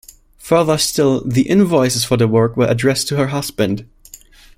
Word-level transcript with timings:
Further 0.39 0.79
still, 0.79 1.21
the 1.23 1.43
invoices 1.47 2.03
for 2.05 2.17
the 2.17 2.27
work 2.27 2.57
were 2.57 2.65
addressed 2.65 3.07
to 3.09 3.17
her 3.17 3.27
husband. 3.27 3.87